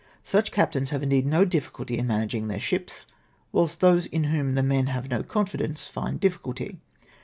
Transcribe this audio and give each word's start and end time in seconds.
Such 0.23 0.51
captams 0.51 0.89
have 0.89 1.03
mdeed 1.03 1.25
no 1.25 1.45
difficulty 1.45 1.95
in 1.99 2.07
manning 2.07 2.47
their 2.47 2.59
ships, 2.59 3.05
whilst 3.51 3.81
those 3.81 4.07
in 4.07 4.23
whom 4.33 4.55
the 4.55 4.63
men 4.63 4.87
have 4.87 5.11
no 5.11 5.21
coniidence 5.21 5.85
find 5.87 6.19
difficulty. 6.19 6.79